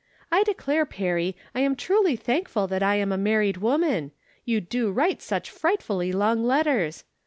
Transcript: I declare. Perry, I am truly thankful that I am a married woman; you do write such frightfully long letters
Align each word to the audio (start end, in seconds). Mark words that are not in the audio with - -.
I 0.31 0.41
declare. 0.41 0.83
Perry, 0.87 1.37
I 1.53 1.59
am 1.59 1.75
truly 1.75 2.15
thankful 2.15 2.65
that 2.65 2.81
I 2.81 2.95
am 2.95 3.11
a 3.11 3.19
married 3.19 3.57
woman; 3.57 4.13
you 4.45 4.59
do 4.59 4.89
write 4.91 5.21
such 5.21 5.51
frightfully 5.51 6.11
long 6.11 6.43
letters 6.43 7.03